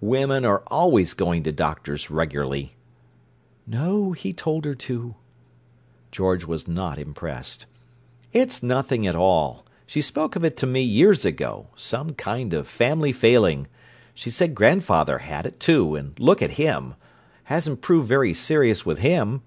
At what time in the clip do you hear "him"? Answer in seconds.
16.52-16.94, 19.00-19.42